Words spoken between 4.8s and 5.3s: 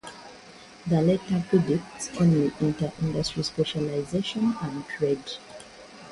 trade.